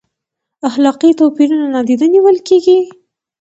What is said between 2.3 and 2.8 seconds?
کیږي؟